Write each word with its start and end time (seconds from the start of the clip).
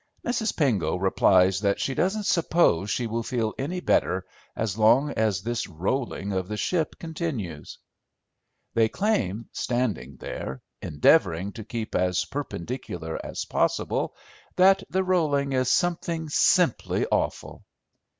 Mrs. 0.25 0.57
Pengo 0.57 0.95
replies 0.97 1.59
that 1.61 1.79
she 1.79 1.93
doesn't 1.93 2.25
suppose 2.25 2.89
she 2.89 3.05
will 3.05 3.21
feel 3.21 3.53
any 3.59 3.79
better 3.81 4.25
as 4.55 4.75
long 4.75 5.11
as 5.11 5.43
this 5.43 5.67
rolling 5.67 6.33
of 6.33 6.47
the 6.47 6.57
ship 6.57 6.97
continues. 6.97 7.77
They 8.73 8.89
claim, 8.89 9.47
standing 9.51 10.17
there, 10.17 10.63
endeavouring 10.81 11.51
to 11.51 11.63
keep 11.63 11.93
as 11.93 12.25
perpendicular 12.25 13.23
as 13.23 13.45
possible, 13.45 14.15
that 14.55 14.81
the 14.89 15.03
rolling 15.03 15.53
is 15.53 15.69
something 15.69 16.29
simply 16.29 17.05
awful. 17.11 17.61